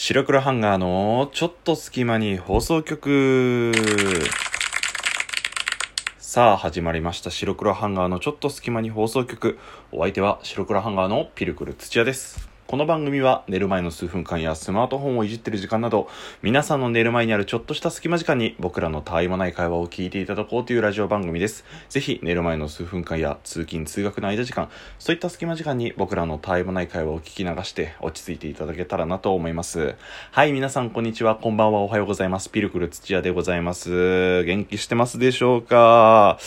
[0.00, 3.72] 白黒ハンガーのちょっと隙間に放送局。
[6.18, 7.32] さあ始まりました。
[7.32, 9.58] 白黒ハンガーのちょっと隙間に放送局。
[9.90, 12.48] お相手は白黒ハンガーのピルクル土屋です。
[12.68, 16.06] この番組は寝る前の数分間やスマートフォンをいじってる時間など
[16.42, 21.64] 皆さんの寝る前にあるちょっとした隙間時間に僕らのたわいもない会話を聞いていただこうというラジオ番組です。
[21.88, 29.94] ぜひ寝る前の数分間や通勤通学の間時間そういった隙間時間に僕らのたわいもない会話を聞き流して落ち着いていただけたらなと思います。
[30.32, 31.36] はい皆さんこんにちは。
[31.36, 31.80] こんばんは。
[31.80, 32.50] おはようございます。
[32.50, 34.44] ピルクル土屋でございます。
[34.44, 36.38] 元気してますでしょうか？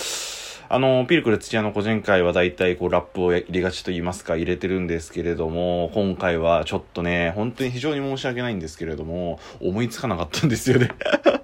[0.73, 10.91] あの、ピルクル土屋の個人会は大体こうラップを入れがちと言いますか入れてるんですけれども、今回はちょっとね、本当に非常に申し訳ないんですけれども、思いつかなかったんですよね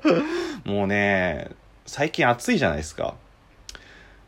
[0.64, 1.50] もうね、
[1.86, 3.16] 最近暑いじゃないですか。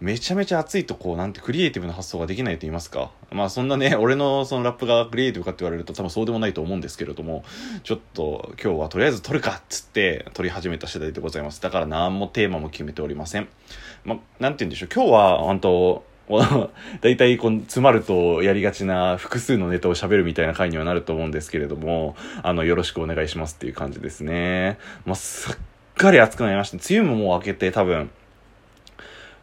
[0.02, 3.12] めちゃめちゃ暑いとこうなんてクリエイティブな発想ができないと言いますか。
[3.32, 7.44] まあそんなね 俺のそのラップがクリエイティブかって言われると多分そうでもないと思うんですけれども
[7.84, 11.62] ちょっと今日はとりあえず撮るかっつって撮り始めた次第でございます。
[11.62, 13.50] だから何もテーマも決めておりません。
[14.06, 14.90] まあなんて言うんでしょう。
[14.94, 16.04] 今日は本当
[17.02, 24.78] 大体こう詰まるとやりがちな複数のネタを喋るみたいな回にはなると思うんですけれどもあのよろしくお願いしますっていう感じですね。
[25.06, 25.56] まあすっ
[25.98, 26.78] かり暑くなりました。
[26.78, 28.12] 梅雨ももう明けて多分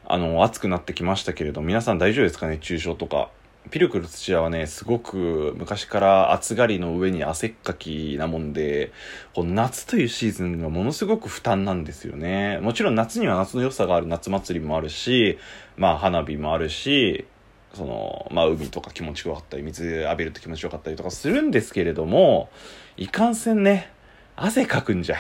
[0.09, 2.59] あの、暑くなってきましたけれど、皆さん大丈夫ですかね？
[2.59, 3.31] 中症とか。
[3.73, 8.93] ピルクル土屋はね、すごく昔から暑がりの上に汗っかきなもんで、
[9.35, 12.61] この夏というシーズンがものすごく負担なんですよね。
[12.63, 15.39] もちろん夏には夏の良さがある夏祭りもあるし、
[15.77, 17.27] まあ花火もあるし、
[17.75, 22.49] その、まあ海とか気持ちよかったり、水浴びると気持ちよかったりとかするんですけれども、
[22.97, 23.91] いかんせんね、
[24.37, 25.17] 汗かくんじゃ。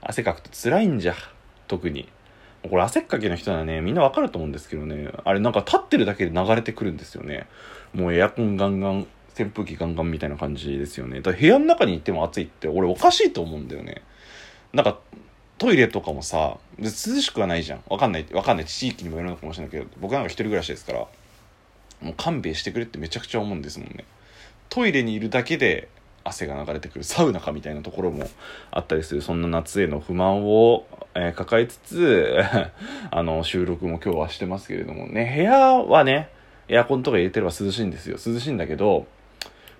[0.00, 1.14] 汗かくと辛いんじゃ。
[1.68, 2.08] 特に。
[2.68, 5.10] これ汗っかきの人ならねみんなわかると思うんですけどね。
[5.24, 7.46] あれなんか立ってるだけで流れてくるんですよね。
[7.92, 9.06] もうエアコンガンガン
[9.38, 11.20] 扇風機ガンガンみたいな感じですよね。
[11.20, 14.02] だから部屋の中に行っても暑いって俺おかしいと思うんだよね。
[14.72, 14.98] なんか
[15.58, 17.82] トイレとかもさ涼しくはないじゃん。
[17.88, 21.06] わかんないわかんない地域にもよるのかもしれないけど僕なんか一人暮らしですから
[22.00, 24.04] もう勘弁してくれってめちゃくちゃ思うんですもんね。
[24.68, 25.88] トイレにいるだけで
[26.24, 28.28] 汗が流れてくるサウナかみたいなところも
[28.70, 32.42] あったりするそんな夏への不満を、えー、抱えつつ
[33.10, 35.34] あの収録も今日はしてますけれどもね。
[35.36, 36.30] 部屋はね
[36.68, 38.16] エアコンとか入れてれば涼しいんですよ。
[38.16, 39.06] 涼しいんだけど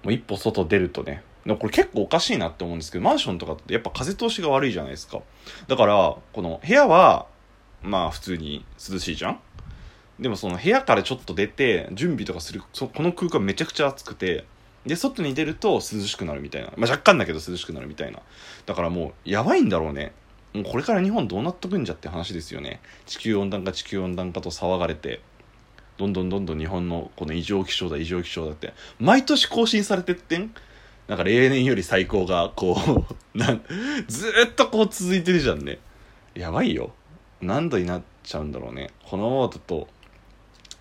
[0.03, 5.21] もう一歩外出るとねでもこれ結構おかしいなって思うんですけどマンションとかってやっぱ風通しが悪いじゃないですか。
[5.67, 7.27] だからこの部屋は
[7.83, 9.41] まあ普通に涼しいじゃん。
[10.21, 14.45] でもその部屋からちょっと出て準備とかするそこの空間めちゃくちゃ暑くて
[14.87, 18.21] で外に出ると涼しくなるみたいな、まあ、若干だけど涼しくなるみたいな。
[18.67, 20.13] だからもうやばいんだろうね。
[20.53, 22.81] もうこれから日本どうなっとくんじゃって話ですよね。
[23.07, 25.21] 地球温暖化地球温暖化と騒がれて。
[25.97, 28.73] どんどんどんどん日本のこの異常気象だ異常気象だって。
[28.99, 30.53] 毎年更新されてってん。
[31.09, 33.63] なんか例年より最高がこう なん
[34.09, 35.79] ずっとこう続いてるじゃんね。
[36.35, 36.93] やばいよ。
[37.41, 38.91] 何度になっちゃうんだろうね。
[39.05, 39.89] このままだと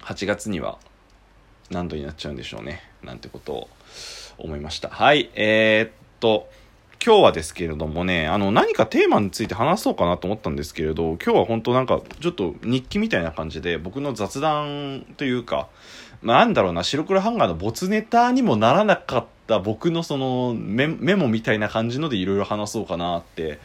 [0.01, 0.77] 8月には
[1.69, 2.81] 何度になっちゃうんでしょうね。
[3.03, 3.69] なんてことを。
[4.37, 4.89] 思いました。
[4.89, 5.29] はい。
[5.35, 6.49] えー、っと
[7.05, 15.67] 今日はですけれどもねあの何かテーマについて話そうかなと思ったんですけれど今日は本当なんかちょっと日記みたいな感じで僕の雑談というか
[16.21, 23.59] なんだろうな白黒ハンガーの没ネタにもならなかった僕のそのメモみたいな感じのでいろいろ話そうかなって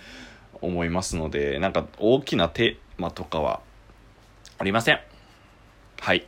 [0.61, 3.61] 思いますのでなんか大きなテーマとかは
[4.59, 5.01] ありません。
[6.01, 6.27] はい。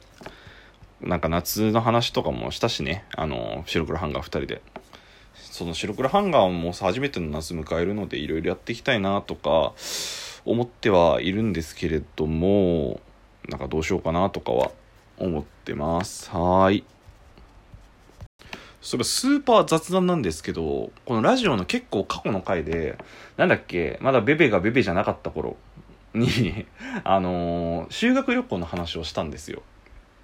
[1.01, 4.63] なんか夏の話とかもしたしね、あの、白黒ハンガー2人で。
[5.35, 9.73] その白黒ハンガーも初めての夏迎えるのでいろいろやっていきたいなとか
[10.45, 13.01] 思ってはいるんですけれども、
[13.49, 14.71] なんかどうしようかなとかは
[15.19, 16.31] 思ってます。
[16.31, 16.85] はい。
[18.81, 22.97] それスーパー雑談なんですけど、このラジオの結構過去の回で、
[23.37, 25.57] なんだっけ、まだベベがベベじゃなかった頃
[26.15, 26.67] に
[27.05, 29.63] あのー、修学旅行の話をしたんですよ。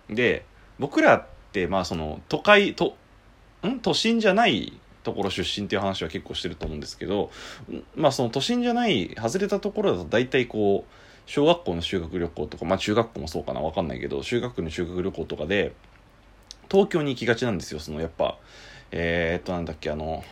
[0.08, 0.44] で、
[0.78, 2.96] 僕らってまあその都会と
[3.66, 3.80] ん？
[3.80, 7.30] 都心じゃないところ出身っていう話は結構してると思うんですけど
[7.94, 10.92] まあその都心じゃない外れたところだと大体こう
[11.26, 15.74] 小学校の修学旅行とかまあ中学校もそうかな分かんないけど中学校の修学旅行とかで
[16.70, 18.36] 東京に行きがちなんですよそのやっぱ
[18.90, 20.24] えー、っとなんだっけあの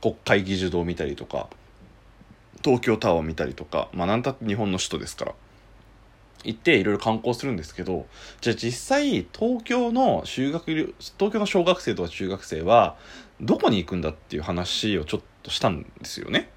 [0.00, 1.48] 国会議事堂見たりとか
[2.64, 5.34] 東京タワー見たりとかまあなんたって日本の首都ですから。
[6.44, 8.06] 行っていろいろ観光するんですけど
[8.40, 10.94] じゃあ実際東京の修学東
[11.32, 12.96] 京の小学生とか中学生は
[13.40, 16.50] どこに行くんだっていう話をちょっとしたんですよね。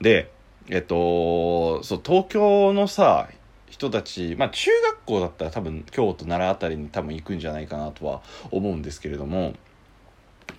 [0.00, 0.30] で
[0.70, 3.28] えっとそう東京のさ
[3.68, 9.54] 人たちまあ中学校だったら多分京都奈良辺りに多分行くんじゃないかなとは思うんですけれども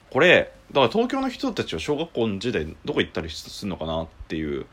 [0.10, 4.66] これだから東京の人たちは小学校の時代どこ行ったりするのかなっていう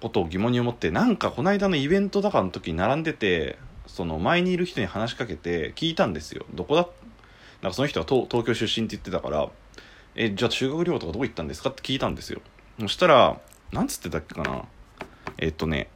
[0.00, 6.46] ことを疑問に思ってなんかこの間のイベントだかの時に並んでてその前にいる人に話しかけて聞いたんですよ。
[6.54, 6.86] どこだ？
[7.62, 9.50] なんかその人は東京出身って言ってたから
[10.16, 12.40] 「えじゃあ修学旅行とかどこ行ったんですか?」って聞いたんですよ。
[12.78, 13.38] そしたら
[13.72, 14.64] なんつってたっけかな？
[15.38, 15.88] えっとね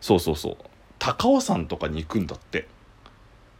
[0.00, 0.56] そうそうそう。
[0.98, 2.66] 高尾山とかに行くんだって。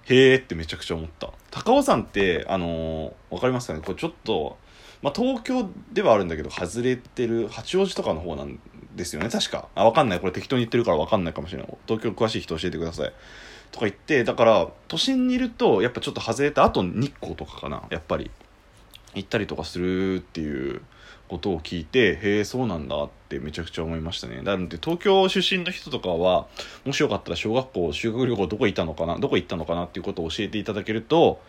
[0.04, 1.30] へえってめちゃくちゃ思った。
[1.50, 3.80] 高尾山ってあのー、分かりますかね？
[3.80, 4.58] これちょっと
[5.02, 8.60] まあ、東京ではあるんだけど外れてる八王子とかの方なん
[9.00, 9.29] ですよね。
[9.29, 9.69] 確か。
[9.75, 10.20] あ分かんない。
[10.20, 11.75] これ適当に言ってるから分かんないかもしれない。
[11.87, 13.12] 東京詳しい人教えてください。
[13.73, 17.82] とか言ってだから都心にいるとやっぱちょっと外れたあと日光とかかな。
[17.91, 18.31] やっぱり。
[19.14, 20.82] 行ったりとかするっていう
[21.29, 24.43] ことを聞いてへえそうなんだってめちゃくちゃ思いましたね。
[24.43, 26.47] なので東京出身の人とかは
[26.85, 31.41] もしよかったら小学校修学旅行どこ行ったのかなどこ行ったのかなっていうことを教えていただけると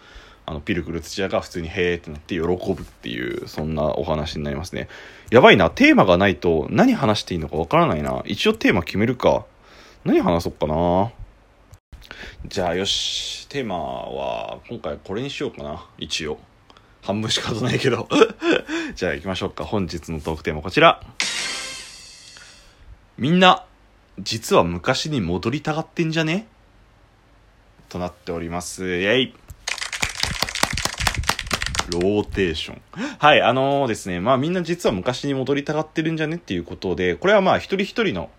[0.45, 4.87] あのピルクル土屋が普通に「へーってなって喜ぶっていうそんなお話になりますね。
[5.29, 8.21] やばいなテーマがないと何話していいのかわからないな。
[8.25, 9.45] 一応テーマ決めるか。
[10.03, 11.11] 何話そうかな。
[12.45, 15.85] じゃあよしテーマは今回これにしようかな。
[15.97, 16.39] 一応。
[17.03, 18.07] 半分しか出ないけど。
[18.95, 19.63] じゃあ行きましょうか。
[19.63, 21.01] 本日のトークテーマこちら。
[23.17, 23.65] みんな
[24.19, 26.47] 実は昔に戻りたがってんじゃね？
[27.89, 28.85] となっております。
[28.85, 29.35] イェイ。
[31.91, 32.81] ローテーション。
[33.19, 38.29] はい、あのー、ですね、まあみんな実は昔に戻りたがってるんじゃねっていうことで、これはまあ一人一人の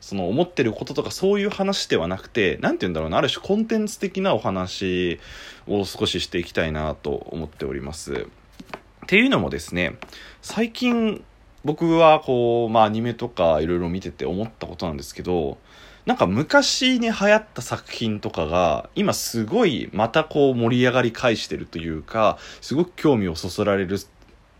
[0.00, 5.18] その思ってることとかそういう話ではなくて、なんて言うんだろうな、ある種コンテンツ的なお話
[5.66, 8.12] を少ししていきたいなと思っております。
[8.14, 9.96] っていうのもですね、
[10.42, 11.24] 最近
[11.64, 15.58] 僕はこう、まあアニメとかいろいろ見てて思ったことなんですけど、
[16.06, 23.98] なんか昔に流行った作品とかが今すごいまたこう盛り上がり返してるというかすごく興味をそそられる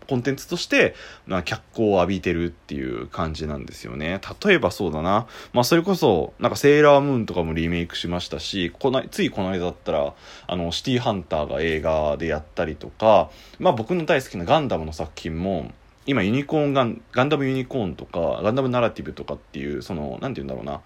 [0.07, 0.95] コンテンツとして、
[1.25, 4.21] まあ、脚光を浴びてるっていう感じなんですよね。
[4.43, 5.27] 例えばそうだな。
[5.53, 10.13] まあそれこそ、なんかセーラームーンとかもリメイクしましたし、このついこの間だったら、
[10.47, 13.29] あの、シティハンターが映画でやったりとか、
[13.59, 15.71] まあ僕の大好きなガンダムの作品も、
[16.05, 20.81] 今ユニコーンガン、ガンダムユニコーンとか、ガンダムナラティブとかっていう、その、なんて言うんだろうな。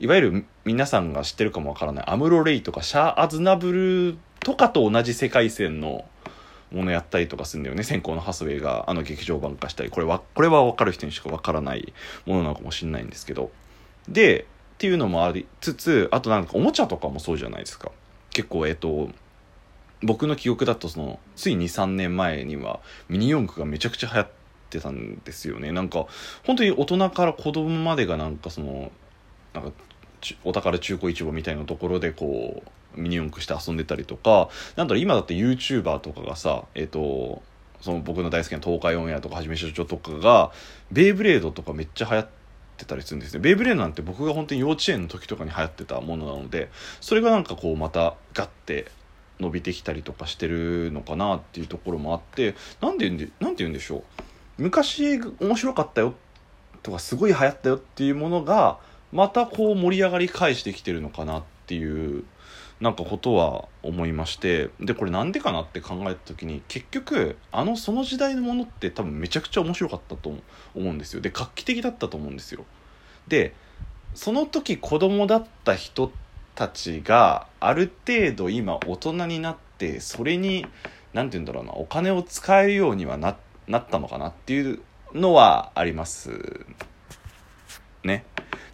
[0.00, 6.06] いわゆる皆さんが知ってるかもわからないアムロ・レイとかシャア・アズナブルとかと同じ世界線の
[6.72, 7.82] ものやったりとかするんだよね。
[7.82, 9.90] 先行のハスウェイがあの劇場版化したり。
[9.90, 11.92] これはこれは分かる人にしか分からない
[12.24, 13.50] ものなのかもしれないんですけど。
[14.08, 17.92] でっていうのもありつつあとなんかおもちゃとかもそうじゃないですか。
[18.30, 19.10] 結構えっと
[20.02, 22.80] 僕の記憶だとそのつい23年前には
[23.10, 24.30] ミニ四駆がめちゃくちゃ流行っ
[24.70, 25.72] てたんですよね。
[25.72, 26.06] なんか
[26.46, 28.90] 本当に大人から子供までがなんかその
[29.52, 29.72] なんか
[30.44, 32.62] お宝中古市場みたいなところでこ
[32.96, 37.42] うミニ四駆して遊んでたりとかなんだろう今だって YouTuber とかがさえっ、ー、と
[37.80, 40.52] その僕の大好きな東海オンエアとかはじめ社長とかが
[40.92, 42.28] ベイブレードとかめっちゃ流行っ
[42.76, 46.70] てたりするんですねベイブレードなんて僕が本当に幼稚園の時とかに流行ってたものなので
[47.00, 48.90] それがなんかこうまたガッて
[49.38, 54.02] 伸びてきたりとかしてるのかなっていうところもあってなんでなんて言うんでしょう。
[54.58, 56.14] 昔面白かったよ
[56.82, 58.78] とかすごい流行ったよっていうものが
[59.12, 62.24] またこう盛り上がり返してきてるのかなっていう
[62.80, 64.70] なんかことは思いまして。
[64.80, 70.30] でこれなんでかなって考えた時に結局あのその時代のものって多分めちゃくちゃ面白かったと
[70.74, 71.20] 思うんですよ。
[71.20, 72.64] で画期的だったと思うんですよ。
[73.28, 73.54] で
[74.14, 76.10] その時子供だった人
[76.54, 80.66] たちがある程度今大人になってそれに
[81.12, 83.36] 何て言うんだろうなお金を使えるようにはな
[83.66, 84.80] なったのかなっていう
[85.14, 86.64] のはあります
[88.04, 88.24] ね。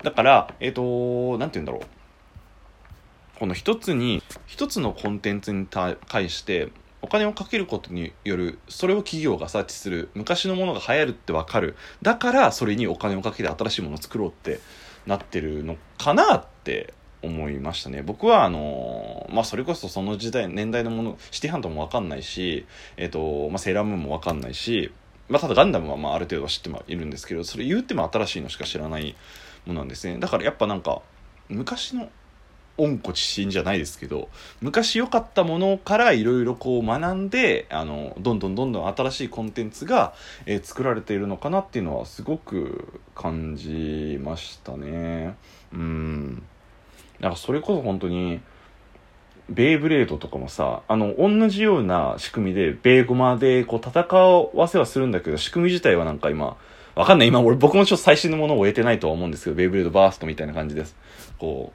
[0.07, 3.39] だから、えっ、ー、と、なんて言うんだろう。
[3.41, 6.69] この一つに、一つのコンテンツに対して、
[7.03, 11.75] お金をかけることによる、それを企業が察知する、昔のものが流行るってわかる。
[12.03, 14.61] だから、それにお金をかけて新しいものを作ろうって
[15.09, 16.95] なってるのかなって
[17.25, 18.03] 思いましたね。
[18.03, 22.65] 僕は、あのまあ、それこそその時代、年代のもの、シティハントもわかんないし、
[22.97, 24.93] えっ、ー、と、まあ、セーラームーンもわかんないし、
[25.29, 29.17] まあ、ただガンダムはまあある程度は知ってはいるんですけど、それ言っても新しいのしか知らない
[29.67, 30.19] のなんですね。
[30.19, 31.03] だからやっぱなんか
[31.49, 32.09] 昔の
[32.79, 34.29] 温故知新じゃないですけど
[34.61, 45.37] 昔良かったものからいろいろこう学んであのどんどんどんどん新しいコンテンツが、えー、作られているのかなっていうのはすごく感じましたね。
[45.73, 46.43] うん。
[47.21, 48.41] だからそれこそ本当に
[49.49, 56.57] ベイブレードとかもさあの同じような仕組みでベーゴマでこう戦わせはするんだけど仕組み自体はなんか今
[56.97, 57.29] わかんない。
[57.29, 60.97] 今、俺、僕もちょっと最新のものを得てないとは思うんですけど、ベイブレードバーストみたいな感じです。
[61.39, 61.73] こ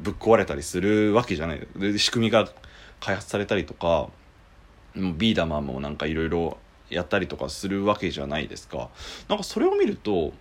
[0.00, 1.66] う、ぶっ壊れたりするわけじゃない。
[1.76, 2.48] で、仕組みが
[3.00, 4.08] 開発されたりとか、
[4.94, 6.58] もうビー玉もなんかいろいろ
[6.90, 8.88] やったりとかするわけじゃないですか
[9.28, 10.32] なんかそれを見ると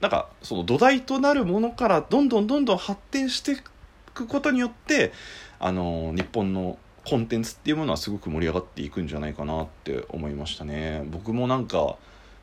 [0.00, 3.56] なんかその土台となるものからどんどんどんどん発展してい
[4.12, 5.12] くことによって
[5.58, 11.96] あの日本のコンテンツっていうものはすごく盛り上がっていくんじゃないかなって思いましたね僕もなんか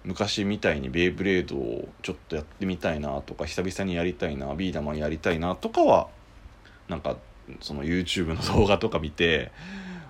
[0.05, 6.07] 昔みたいにベイブレードをちょっとやってみたいなとか久々にやりたいなビー玉やりたいなとかは
[6.89, 7.17] なんか
[7.62, 9.51] その YouTube の動画とか見て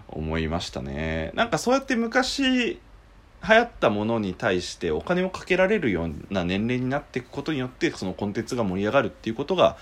[0.07, 1.31] 思いましたね。
[1.33, 2.79] なんかそうやって昔
[3.45, 9.75] 流行ったものに対してお金をかけられるような年齢になっていくことによってそのコンテンツが盛り上がるっていうことが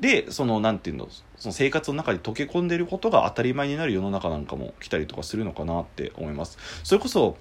[0.00, 6.58] でそのなんていうのその生活の中に溶け込んでることが当たり前になる世の中なんかも来たりとかするのかなって思います。
[6.82, 7.36] それこそ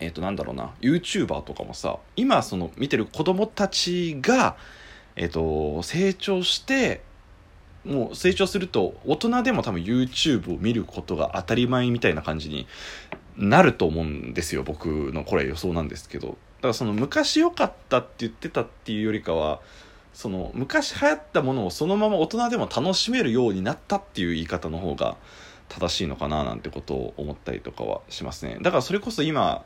[0.00, 0.72] えっ、ー、となんだろうな。
[0.80, 4.56] YouTuber とかもさ今その見てる子供たちが
[5.16, 7.02] えっ、ー、と成長して
[7.84, 12.66] もう成長すると大人でも多分 YouTube を見ることが当たり前みたいな感じに
[13.36, 14.62] なると思うんですよ。
[14.62, 16.28] 僕のこれ予想なんですけど。
[16.28, 19.60] だからその昔良かったって言ってたっていうよりかは
[20.12, 25.16] その昔流行ったものをそのまま大人でも楽しめるようになったっていう言い方の方が
[25.68, 28.58] 正しいのかななんてことを思ったりとかはしますね。
[28.60, 29.64] だからそれこそ今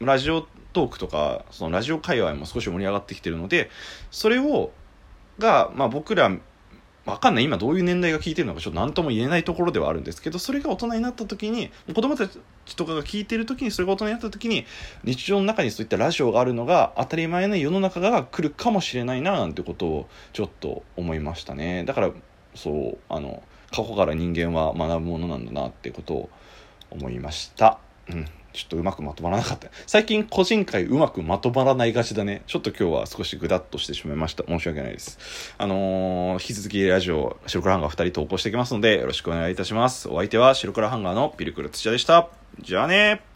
[0.00, 3.70] ラジオトークとかそのラジオ界隈も少し盛り上がってきてるので
[4.10, 4.70] それを
[5.38, 6.30] が、まあ、僕ら
[7.06, 7.44] わかんない。
[7.44, 12.38] 今どういう年代が聞いてるのかちょっと何とも言えないところではあるんですけどそれが大人になった時に子供たち
[12.76, 14.66] とかが聞いてる時にそれが大人になった時に
[15.02, 21.84] 日常の中にそういったラジオがあるのが当たり前の世の中が来るかもしれないななんてことをちょっと思いましたね。
[21.84, 22.10] だから
[22.54, 26.30] そうあの過去から人間は学ぶものなんだなってことを
[26.90, 27.78] 思いました。
[28.12, 29.68] うんちょっとうまくまとまらなかった。
[29.86, 32.42] 最近個人会うまくまとまらないがちだね。
[32.46, 34.44] ちょっと今日は少しぐだっとしてしまいました。
[34.46, 35.54] 申し訳ないです。
[35.56, 40.08] あのー、引き続きラジオ、白黒ハンガー2人投稿していきますので、よろしくお願いいたします。
[40.08, 42.28] お相手は白黒ハンガーのピルクル土屋でした。
[42.60, 43.29] じゃあね